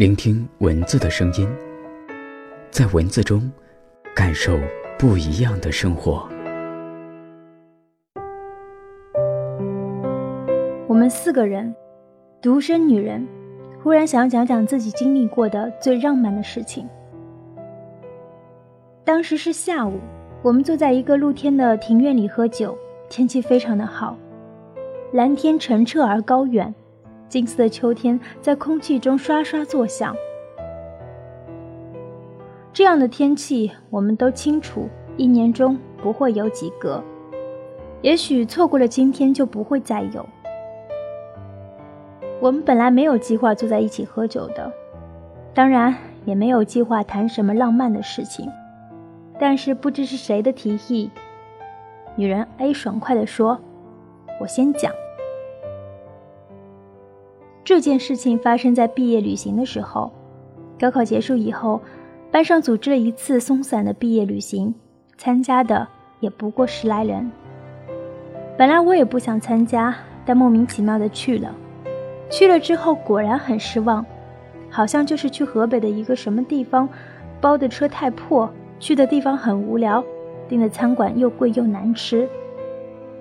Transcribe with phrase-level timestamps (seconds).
[0.00, 1.46] 聆听文字的声音，
[2.70, 3.52] 在文字中
[4.16, 4.58] 感受
[4.98, 6.26] 不一样的生活。
[10.88, 11.76] 我们四个人，
[12.40, 13.28] 独身女人，
[13.82, 16.88] 忽然想讲讲自己经历过的最浪漫的事情。
[19.04, 20.00] 当时是下午，
[20.40, 22.74] 我们坐在一个露天的庭院里喝酒，
[23.10, 24.16] 天气非常的好，
[25.12, 26.74] 蓝天澄澈而高远。
[27.30, 30.14] 金色的秋天在空气中刷刷作响。
[32.72, 37.02] 这样的天气，我们都清楚，一年中不会有几个。
[38.02, 40.28] 也许错过了今天，就不会再有。
[42.40, 44.72] 我们本来没有计划坐在一起喝酒的，
[45.54, 45.94] 当然
[46.24, 48.50] 也没有计划谈什么浪漫的事情。
[49.38, 51.10] 但是不知是谁的提议，
[52.16, 53.58] 女人 A 爽快地说
[54.40, 54.92] ：“我先讲。”
[57.70, 60.10] 这件事情发生在毕业旅行的时候。
[60.76, 61.80] 高考结束以后，
[62.28, 64.74] 班上组织了一次松散的毕业旅行，
[65.16, 65.86] 参加的
[66.18, 67.30] 也不过十来人。
[68.58, 69.94] 本来我也不想参加，
[70.26, 71.54] 但莫名其妙的去了。
[72.28, 74.04] 去了之后果然很失望，
[74.68, 76.88] 好像就是去河北的一个什么地方，
[77.40, 80.04] 包的车太破，去的地方很无聊，
[80.48, 82.28] 订的餐馆又贵又难吃。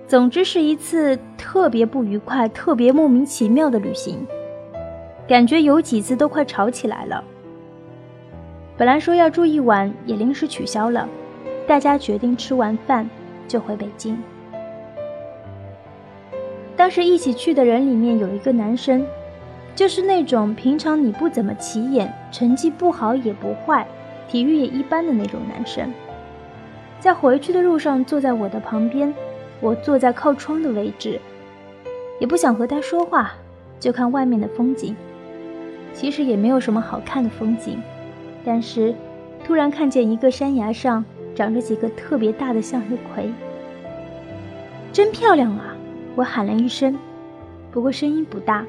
[0.07, 4.25] 总之是一次特别不愉快、特别莫名其妙的旅行。
[5.29, 7.23] 感觉有几次都快吵起来了。
[8.75, 11.07] 本来说要住一晚，也临时取消了。
[11.67, 13.07] 大家决定吃完饭
[13.47, 14.17] 就回北京。
[16.75, 19.05] 当时一起去的人里面有一个男生，
[19.75, 23.85] 就是那种平常你不怎么起眼、成绩不好也不坏、
[24.27, 25.93] 体育也一般的那种男生。
[26.99, 29.13] 在回去的路上，坐在我的旁边，
[29.61, 31.21] 我坐在靠窗的位置，
[32.19, 33.33] 也不想和他说话，
[33.79, 34.95] 就看外面的风景。
[35.93, 37.81] 其实也没有什么好看的风景，
[38.45, 38.95] 但是
[39.43, 41.03] 突然看见一个山崖上
[41.35, 43.31] 长着几个特别大的向日葵，
[44.93, 45.75] 真漂亮啊！
[46.15, 46.97] 我喊了一声，
[47.71, 48.65] 不过声音不大。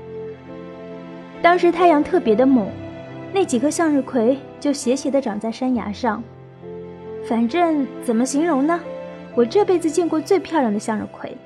[1.42, 2.69] 当时太阳特别的猛，
[3.32, 6.22] 那几颗向日葵就斜斜的长在山崖上。
[7.28, 8.81] 反正怎么形容呢？
[9.34, 11.37] 我这辈子见过最漂亮的向日葵，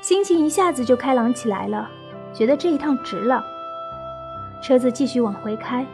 [0.00, 1.90] 心情一下子就开朗起来了，
[2.34, 3.42] 觉得这一趟值了。
[4.62, 5.84] 车子继续往回开，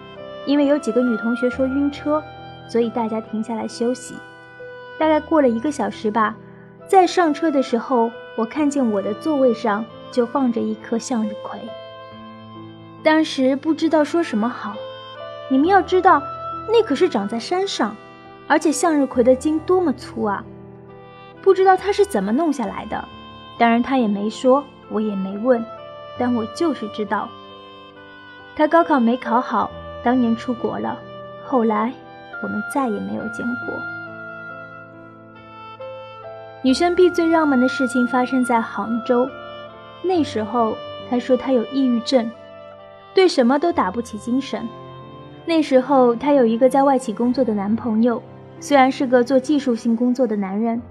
[0.47, 2.23] 因为有几个女同学说晕车，
[2.69, 4.15] 所以大家停下来休息。
[4.99, 6.37] 大概过了一个小时吧，
[6.87, 11.59] 在上车的时候，我看见我的座位上就放着一颗向日葵。
[13.03, 14.75] 当时不知道说什么好。
[15.51, 16.23] 你们要知道，
[16.69, 17.97] 那可是长在山上，
[18.47, 20.45] 而且向日葵的茎多么粗啊！
[21.41, 23.03] 不知道他是怎么弄下来的。
[23.59, 25.65] 当然他也没说，我也没问，
[26.19, 27.29] 但我就是知道。
[28.59, 29.71] 他高考没考好，
[30.03, 30.99] 当年出国了，
[31.45, 31.93] 后来
[32.43, 33.75] 我们再也没有见过。
[36.61, 39.29] 女生 B 最浪漫的事情发生在杭州，
[40.03, 40.77] 那时候
[41.09, 42.29] 她说她有抑郁症，
[43.15, 44.69] 对什么都打不起精神。
[45.47, 48.21] 那时候她有一个在外企工作的男朋友，
[48.59, 50.83] 虽然是个做技术性工作的男人，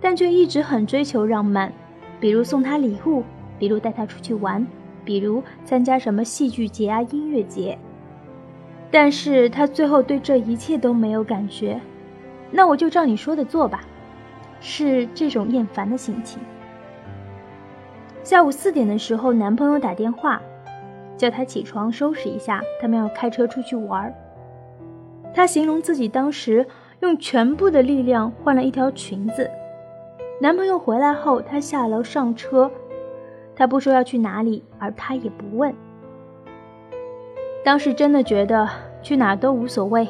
[0.00, 1.70] 但却一直很追求浪漫，
[2.18, 3.22] 比如送她礼物，
[3.58, 4.66] 比如带她出去玩。
[5.04, 7.78] 比如参加什么戏剧节啊、音乐节，
[8.90, 11.80] 但是他最后对这一切都没有感觉。
[12.50, 13.82] 那我就照你说的做吧，
[14.60, 16.40] 是这种厌烦的心情。
[18.22, 20.42] 下午四点的时候，男朋友打电话，
[21.16, 24.12] 叫他起床收拾一下，他们要开车出去玩。
[25.32, 26.66] 他形容自己当时
[27.00, 29.48] 用全部的力量换了一条裙子。
[30.40, 32.70] 男朋友回来后，他下楼上车。
[33.60, 35.74] 他不说要去哪里，而他也不问。
[37.62, 38.66] 当时真的觉得
[39.02, 40.08] 去哪都无所谓。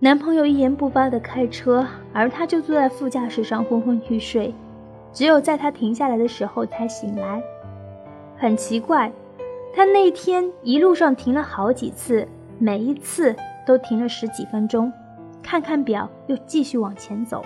[0.00, 4.54] 男朋友一言不发的开车，而他就坐在副驾驶上昏昏欲睡，
[5.14, 7.42] 只有在他停下来的时候才醒来。
[8.36, 9.10] 很奇怪，
[9.74, 12.28] 他那天一路上停了好几次，
[12.58, 13.34] 每一次
[13.66, 14.92] 都停了十几分钟，
[15.42, 17.42] 看看表又继续往前走。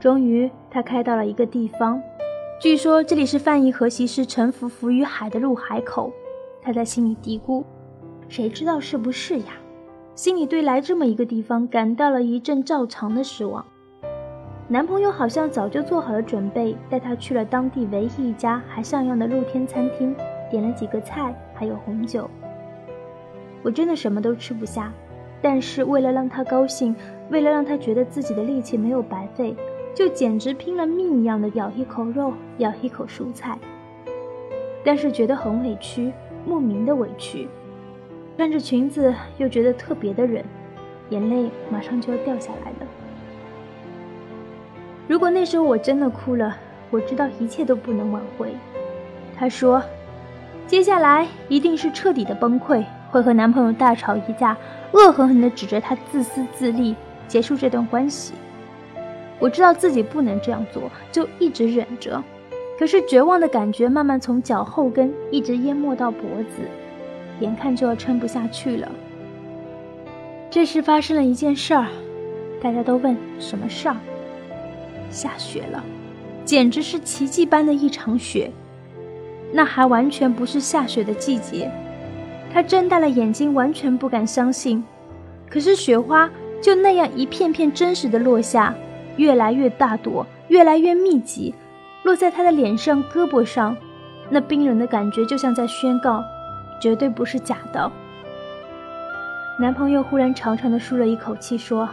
[0.00, 2.02] 终于，他开到了一个地方。
[2.60, 6.12] 据说这里是范义和西施沉浮浮于海的入海口，
[6.60, 7.62] 他在心里嘀咕
[8.28, 9.52] ：“谁知道是不是呀？”
[10.16, 13.64] 心里对来这么一个地方感到了一阵照常的失望。
[14.66, 20.12] 男朋友好像早就做好了准备，带她去了当地唯一一家还像样的露天餐厅，
[20.50, 22.28] 点了几个菜，还有红酒。
[23.62, 24.92] 我真的什么都吃不下，
[25.40, 26.92] 但是为了让他高兴，
[27.30, 29.54] 为了让他觉得自己的力气没有白费。
[29.98, 33.58] 就简直拼了命一样的咬一口肉，咬一口蔬菜，
[34.84, 36.12] 但是觉得很委屈，
[36.46, 37.48] 莫名的委屈，
[38.36, 40.40] 穿着裙子又觉得特别的冷，
[41.10, 42.86] 眼泪马上就要掉下来了。
[45.08, 46.56] 如果那时候我真的哭了，
[46.92, 48.52] 我知道一切都不能挽回。
[49.36, 49.82] 她说，
[50.68, 54.56] 接下来一定是彻底的崩溃，会和男朋友大吵一架，
[54.92, 56.94] 恶狠狠地指着他自私自利，
[57.26, 58.32] 结束这段关系。
[59.38, 62.22] 我知道自己不能这样做，就一直忍着。
[62.78, 66.62] 可是绝望的感觉慢慢从脚后跟一直淹没到脖子，
[67.40, 68.90] 眼看就要撑不下去了。
[70.50, 71.86] 这时发生了一件事儿，
[72.60, 73.96] 大家都问什么事儿？
[75.10, 75.84] 下雪了，
[76.44, 78.50] 简直是奇迹般的一场雪。
[79.52, 81.70] 那还完全不是下雪的季节。
[82.52, 84.84] 他睁大了眼睛，完全不敢相信。
[85.50, 86.30] 可是雪花
[86.62, 88.74] 就那样一片片真实的落下，
[89.18, 91.54] 越来越大朵，越来越密集。
[92.04, 93.76] 落在他的脸上、胳膊上，
[94.30, 96.24] 那冰冷的感觉就像在宣告，
[96.80, 97.92] 绝对不是假的。
[99.60, 101.88] 男朋友忽然长长的舒了一口气，说：“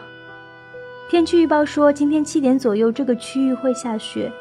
[1.10, 4.32] 天气预报说今天七点左右这个区域会下雪，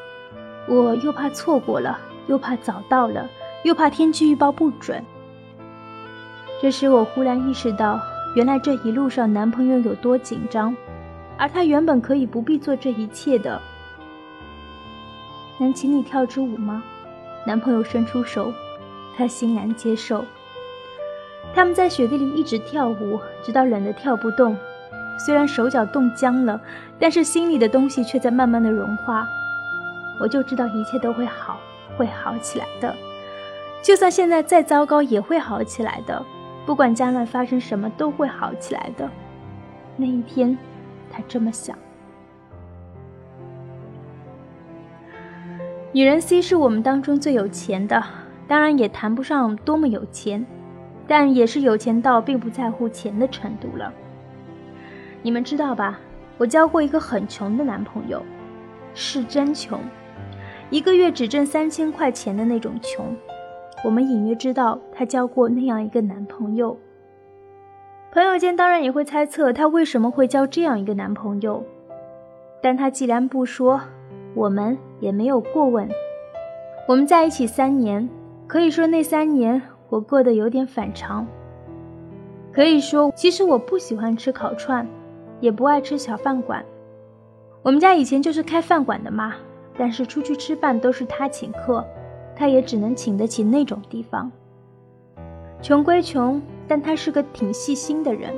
[0.68, 3.28] 我又怕错过了，又怕早到了，
[3.64, 5.02] 又怕天气预报不准。”
[6.62, 8.00] 这时我忽然意识到，
[8.36, 10.76] 原来这一路上男朋友有多紧张，
[11.36, 13.60] 而他原本可以不必做这一切的。
[15.58, 16.82] 能请你跳支舞吗？
[17.46, 18.52] 男朋友伸出手，
[19.16, 20.24] 他欣然接受。
[21.54, 24.56] 他们在雪地里一直跳舞，直到冷得跳不动。
[25.18, 26.60] 虽然手脚冻僵了，
[26.98, 29.28] 但是心里的东西却在慢慢的融化。
[30.20, 31.60] 我就知道一切都会好，
[31.96, 32.94] 会好起来的。
[33.82, 36.20] 就算现在再糟糕，也会好起来的。
[36.66, 39.08] 不管将来发生什么，都会好起来的。
[39.96, 40.56] 那一天，
[41.14, 41.78] 他这么想。
[45.92, 48.02] 女人 C 是我们当中最有钱的，
[48.48, 50.44] 当然也谈不上多么有钱，
[51.06, 53.92] 但也是有钱到并不在乎钱的程度了。
[55.22, 56.00] 你们知道吧？
[56.36, 58.20] 我交过一个很穷的男朋友，
[58.92, 59.78] 是真穷，
[60.68, 63.16] 一个月只挣三千块钱的那种穷。
[63.84, 66.76] 我们隐约知道他交过那样一个男朋友，
[68.14, 71.64] 朋友间当然也会猜测他为什么会交这样一个男朋友，
[72.62, 73.80] 但他既然不说。
[74.36, 75.88] 我们也没有过问。
[76.88, 78.08] 我们在一起三年，
[78.48, 81.24] 可以说那三年我过得有点反常。
[82.52, 84.84] 可以说，其实我不喜欢吃烤串，
[85.38, 86.64] 也不爱吃小饭馆。
[87.62, 89.34] 我们家以前就是开饭馆的嘛，
[89.78, 91.84] 但是出去吃饭都是他请客，
[92.34, 94.30] 他也只能请得起那种地方。
[95.62, 98.34] 穷归穷，但他是个挺细心的人。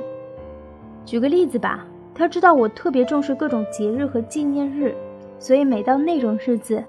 [1.05, 4.95] 举个例子吧，他知道我特别重视各种节日和纪念日。
[5.39, 6.83] 所以每到那种日子，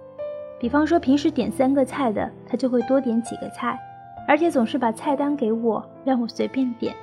[0.59, 3.79] 比方说平时点三个菜的，他就会多点几个菜，
[4.27, 6.97] 而且总是把菜单给我，让我随便点。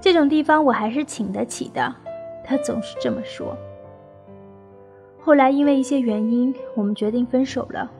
[0.00, 1.94] 这种地方我还是请得起的，
[2.42, 3.54] 他总是这么说。
[5.20, 7.90] 后来因为一些原因，我们决定分手了。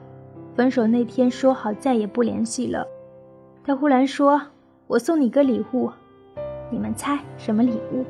[0.55, 2.87] 分手那天说好再也不联系了，
[3.63, 4.41] 他忽然说
[4.87, 5.91] ：“我送你个礼物。”
[6.69, 8.03] 你们猜什么礼物？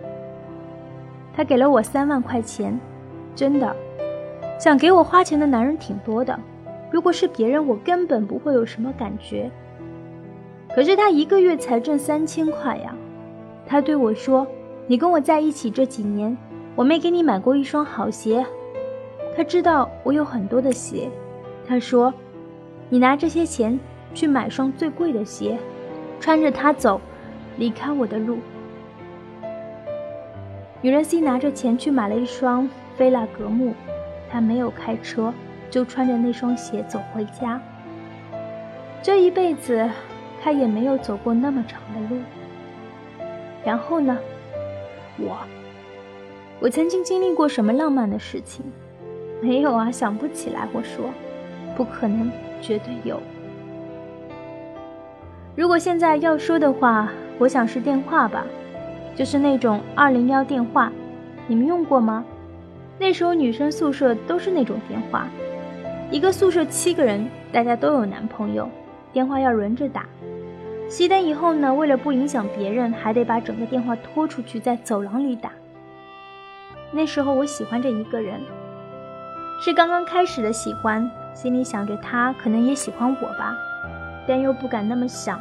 [1.33, 2.79] 他给了我三万块钱，
[3.35, 3.75] 真的。
[4.59, 6.39] 想给我花钱的男人挺多的，
[6.91, 9.51] 如果是别人，我根本不会有什么感觉。
[10.73, 12.95] 可是他一个月才挣三千块呀。
[13.67, 14.47] 他对我说
[14.87, 16.35] ：“你跟我在一起这几年，
[16.75, 18.43] 我没给你买过一双好鞋。”
[19.37, 21.07] 他知道我有很多的鞋。
[21.67, 22.11] 他说
[22.89, 23.79] ：“你拿这些钱
[24.15, 25.59] 去买双最贵的鞋，
[26.19, 26.99] 穿着它走，
[27.57, 28.39] 离开我的路。”
[30.81, 33.73] 女人 C 拿着钱去买了一双菲拉格慕。
[34.29, 35.33] 她没有开车，
[35.69, 37.61] 就穿着那双鞋走回家。
[39.01, 39.89] 这一辈子，
[40.43, 42.21] 他也没有走过那么长的路。
[43.63, 44.17] 然后呢？
[45.17, 45.37] 我，
[46.59, 48.65] 我曾经经历过什么浪漫的事情？
[49.41, 50.67] 没有啊，想不起来。
[50.73, 51.09] 我说，
[51.75, 52.29] 不可能，
[52.61, 53.21] 绝对有。
[55.57, 57.09] 如果现在要说的话，
[57.39, 58.45] 我想是电话吧，
[59.15, 60.91] 就是那种二零幺电话，
[61.47, 62.23] 你们用过吗？
[62.99, 65.27] 那时候女生宿舍都是那种电话，
[66.11, 68.69] 一个宿舍七个人，大家都有男朋友，
[69.11, 70.05] 电话要轮着打。
[70.87, 75.49] 熄灯以后呢，为了不影响别人，还得把整个电话拖出去，在走廊里打。
[76.91, 78.39] 那时候我喜欢着一个人，
[79.59, 83.57] 是刚刚开始的喜欢，心里想着他可能也喜欢我吧，
[84.27, 85.39] 但又不敢那么想，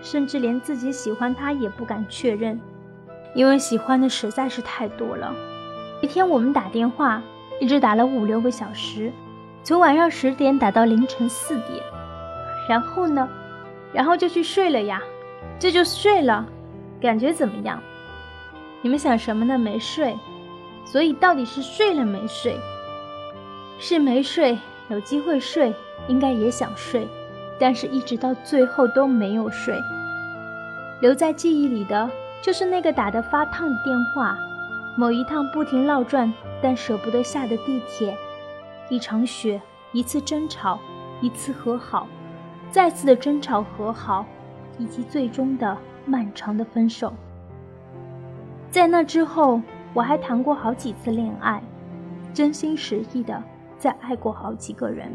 [0.00, 2.58] 甚至连自己喜欢他也不敢确认，
[3.34, 5.34] 因为喜欢的实在是太多了。
[6.00, 7.22] 一天我们打电话，
[7.60, 9.12] 一直打了五六个小时，
[9.62, 11.82] 从晚上十点打到凌晨四点，
[12.68, 13.28] 然后呢，
[13.92, 15.00] 然后就去睡了呀，
[15.58, 16.46] 这就睡了，
[17.00, 17.80] 感觉怎么样？
[18.82, 19.58] 你们想什么呢？
[19.58, 20.14] 没睡，
[20.84, 22.58] 所以到底是睡了没睡？
[23.78, 25.74] 是没睡，有机会睡，
[26.06, 27.08] 应该也想睡，
[27.58, 29.80] 但是一直到最后都没有睡。
[31.00, 32.08] 留在记忆里的，
[32.42, 34.36] 就是那个打得发烫的电话，
[34.96, 36.32] 某一趟不停绕转
[36.62, 38.16] 但舍不得下的地铁，
[38.88, 39.60] 一场雪，
[39.92, 40.78] 一次争吵，
[41.20, 42.06] 一次和好，
[42.70, 44.24] 再次的争吵和好，
[44.78, 47.12] 以及最终的漫长的分手。
[48.70, 49.60] 在那之后，
[49.92, 51.62] 我还谈过好几次恋爱，
[52.32, 53.42] 真心实意的
[53.78, 55.12] 再爱过好几个人，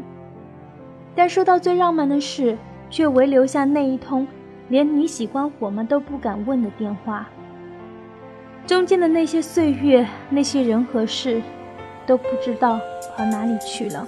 [1.14, 2.56] 但说到最浪漫的事，
[2.88, 4.26] 却唯留下那一通
[4.68, 7.28] 连你喜欢我吗都不敢问的电话。
[8.66, 11.42] 中间的那些岁月，那些人和事，
[12.06, 12.80] 都不知道
[13.16, 14.06] 跑哪里去了。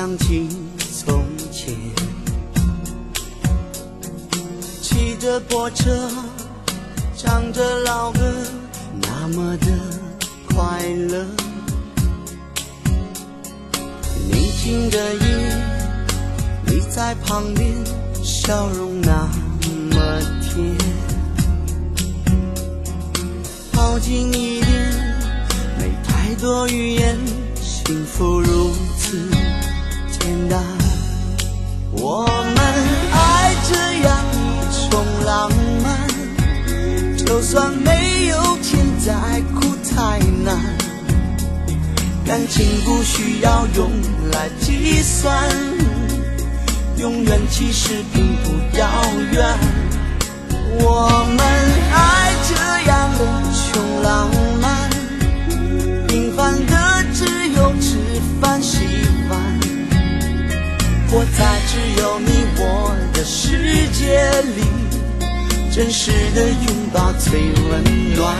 [0.00, 0.48] 想起
[1.04, 1.76] 从前。
[4.80, 6.10] 骑着破车，
[7.14, 8.18] 唱着老歌，
[9.02, 9.66] 那么的
[10.48, 10.80] 快
[11.10, 11.26] 乐。
[14.26, 15.54] 宁静的夜，
[16.64, 17.70] 你在旁边，
[18.24, 19.28] 笑容那
[19.90, 20.78] 么甜。
[23.74, 24.94] 靠近一点。
[25.78, 27.18] 没太多语言，
[27.60, 29.28] 幸福如此
[30.30, 30.62] 简单。
[31.90, 32.56] 我们
[33.12, 33.74] 爱这
[34.06, 35.50] 样一种浪
[35.82, 39.12] 漫，就算没有钱再
[39.52, 40.56] 苦太难。
[42.24, 43.90] 感情不需要用
[44.30, 45.50] 来计算，
[46.96, 48.88] 永远其实并不遥
[49.32, 49.58] 远。
[50.78, 51.40] 我们
[51.92, 52.54] 爱这
[52.88, 54.49] 样的穷浪漫。
[61.10, 64.62] 活在只有你我的世界里，
[65.72, 68.36] 真实的拥抱最温暖。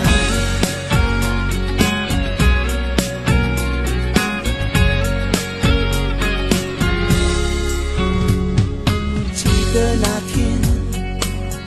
[9.34, 10.56] 记得那天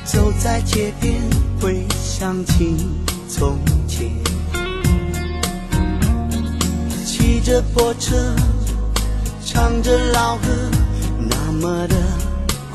[0.06, 1.22] 走在街边，
[1.60, 2.78] 会想起
[3.28, 4.10] 从前。
[7.06, 8.34] 骑着破车，
[9.46, 10.48] 唱着老歌，
[11.64, 11.96] 么的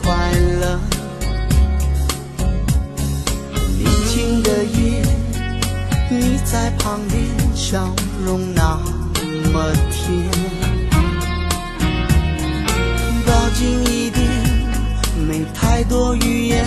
[0.00, 0.80] 快乐。
[3.76, 5.04] 宁静的夜，
[6.08, 7.22] 你在旁边，
[7.54, 8.80] 笑容那
[9.52, 10.24] 么甜。
[13.26, 14.26] 抱紧一点，
[15.28, 16.64] 没太多语言，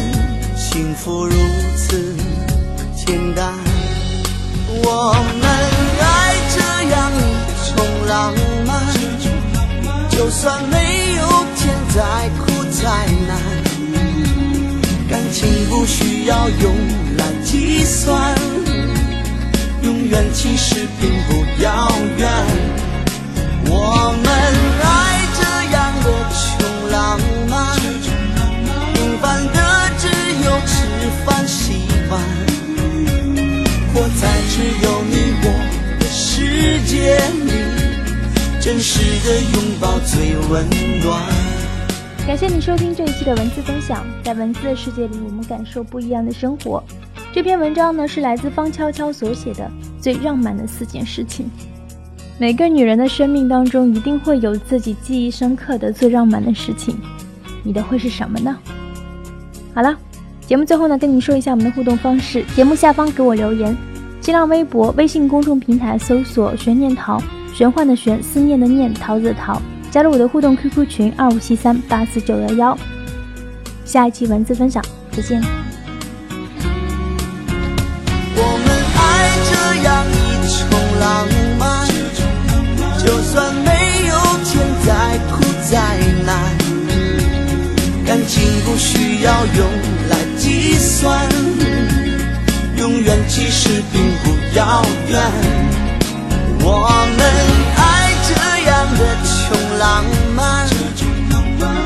[0.56, 1.34] 幸福如
[1.75, 2.16] 此
[2.96, 3.51] 简单。
[4.84, 5.12] 我
[5.42, 5.50] 们
[6.00, 6.60] 爱这
[6.92, 7.84] 样一种。
[8.08, 8.34] 浪
[8.68, 8.86] 漫，
[10.10, 11.00] 就算没
[16.25, 16.75] 要用
[17.18, 18.36] 来计算，
[19.82, 22.30] 永远其实并不遥远。
[23.66, 24.25] 我们
[24.84, 24.86] 爱
[25.40, 26.40] 这样的穷
[26.92, 27.75] 浪漫，
[28.94, 29.58] 平凡的
[29.98, 30.08] 只
[30.44, 30.72] 有吃
[31.25, 32.13] 饭洗碗，
[33.94, 35.13] 活在只有你
[35.44, 35.46] 我
[36.00, 37.50] 的世界里。
[38.60, 40.70] 真实的拥抱最温
[41.04, 41.41] 暖。
[42.28, 46.82] 感谢你收听这一期的文字分享，在文字的世界里，我们感受不一样的生活。
[47.34, 51.50] 这篇文章呢，是来自方悄悄所写的最浪漫的四件事情。
[52.38, 56.96] 每个女人的生命当中，一定会有自己记忆深刻的最浪漫的事情。
[57.63, 58.56] 你的会是什么呢？
[59.74, 59.98] 好了，
[60.46, 62.46] 节目最后呢，跟你说一下我们的互动方式。
[62.56, 63.75] 节目下方给我留言，
[64.22, 67.22] 新浪微博、微信公众平台搜索“悬念桃”。
[67.54, 69.62] 玄幻的玄，思念的念，桃子的桃，
[69.92, 72.78] 加入我的互动 QQ 群二五七三八四九幺幺。
[73.84, 74.82] 下一期文字分享，
[75.12, 75.42] 再见。
[78.34, 79.00] 我们爱
[79.50, 79.52] 这
[79.84, 80.16] 样一
[80.48, 80.64] 种
[81.02, 81.28] 浪
[81.60, 81.86] 漫，
[83.04, 83.68] 就算没
[84.08, 84.50] 有钱
[84.86, 84.90] 再
[85.30, 85.76] 苦再
[86.26, 86.32] 难，
[88.08, 89.60] 感情不需要用
[90.10, 91.28] 来计算，
[92.78, 95.20] 永远其实并不遥远。
[96.64, 96.68] 我
[97.18, 97.20] 们
[97.76, 97.81] 爱
[99.82, 100.70] 浪漫，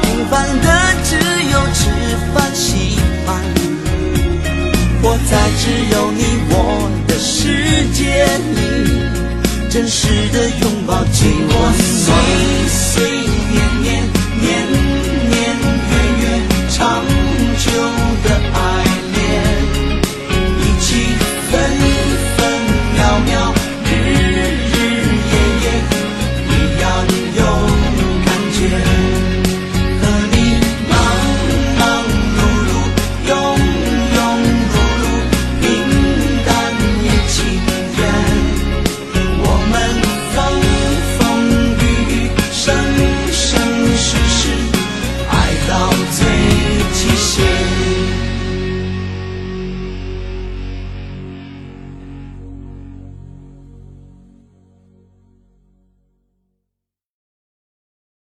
[0.02, 0.68] 平凡的
[1.06, 1.16] 只
[1.50, 1.80] 有吃
[2.34, 3.42] 饭喜欢，
[5.02, 6.54] 活在只有你我
[7.08, 7.16] 的。
[7.18, 8.26] 世界
[8.56, 8.60] 里，
[9.70, 10.75] 真实的拥